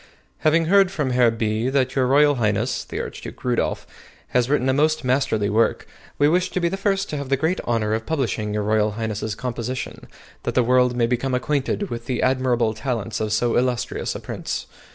Having 0.39 0.65
heard 0.65 0.89
from 0.89 1.11
Herr 1.11 1.29
B. 1.29 1.69
that 1.69 1.95
Y.R. 1.95 2.33
Highness 2.33 2.83
[the 2.85 2.99
Archduke 2.99 3.43
Rudolph] 3.43 3.85
has 4.29 4.49
written 4.49 4.67
a 4.67 4.73
most 4.73 5.03
masterly 5.03 5.47
work, 5.47 5.85
we 6.17 6.27
wish 6.27 6.49
to 6.49 6.59
be 6.59 6.69
the 6.69 6.75
first 6.75 7.07
to 7.11 7.17
have 7.17 7.29
the 7.29 7.37
great 7.37 7.61
honor 7.65 7.93
of 7.93 8.07
publishing 8.07 8.51
Y.R. 8.53 8.89
Highness's 8.93 9.35
composition, 9.35 10.07
that 10.41 10.55
the 10.55 10.63
world 10.63 10.95
may 10.95 11.05
become 11.05 11.35
acquainted 11.35 11.91
with 11.91 12.07
the 12.07 12.23
admirable 12.23 12.73
talents 12.73 13.19
of 13.19 13.31
so 13.31 13.55
illustrious 13.55 14.15
a 14.15 14.19
Prince. 14.19 14.65